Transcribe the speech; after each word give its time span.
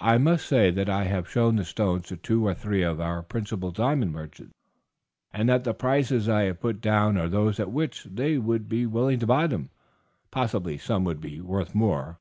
I 0.00 0.16
may 0.18 0.36
say 0.36 0.70
that 0.70 0.88
I 0.88 1.02
have 1.06 1.28
shown 1.28 1.56
the 1.56 1.64
stones 1.64 2.06
to 2.06 2.16
two 2.16 2.46
or 2.46 2.54
three 2.54 2.82
of 2.82 3.00
our 3.00 3.20
principal 3.20 3.72
diamond 3.72 4.12
merchants, 4.12 4.54
and 5.32 5.48
that 5.48 5.64
the 5.64 5.74
prices 5.74 6.28
I 6.28 6.42
have 6.42 6.60
put 6.60 6.80
down 6.80 7.16
are 7.16 7.28
those 7.28 7.58
at 7.58 7.72
which 7.72 8.04
they 8.04 8.38
would 8.38 8.68
be 8.68 8.86
willing 8.86 9.18
to 9.18 9.26
buy 9.26 9.48
them; 9.48 9.70
possibly 10.30 10.78
some 10.78 11.02
would 11.02 11.20
be 11.20 11.40
worth 11.40 11.74
more. 11.74 12.20